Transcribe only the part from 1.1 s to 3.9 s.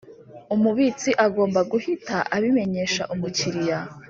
agomba guhita abimenyesha Umukiriya